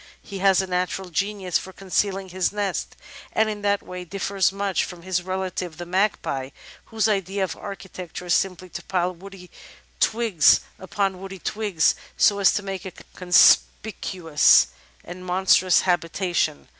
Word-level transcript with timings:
He 0.23 0.39
has 0.39 0.61
a 0.61 0.65
natural 0.65 1.09
genius 1.11 1.59
for 1.59 1.71
concealing 1.71 2.29
his 2.29 2.51
nest, 2.51 2.95
and 3.33 3.47
in 3.51 3.61
that 3.61 3.83
way 3.83 4.03
differs 4.03 4.49
very 4.49 4.57
much 4.57 4.83
from 4.83 5.03
his 5.03 5.21
relative, 5.21 5.77
the 5.77 5.85
Magpie, 5.85 6.49
whose 6.85 7.07
idea 7.07 7.43
of 7.43 7.55
architecture 7.55 8.25
is 8.25 8.33
simply 8.33 8.67
to 8.69 8.81
pile 8.85 9.13
woody 9.13 9.51
twigs 9.99 10.61
upon 10.79 11.21
woody 11.21 11.37
twigs, 11.37 11.93
so 12.17 12.39
as 12.39 12.51
to 12.53 12.63
make 12.63 12.83
a 12.83 12.93
conspicuous 13.15 14.69
and 15.03 15.23
monstrous 15.23 15.81
habitation. 15.81 16.67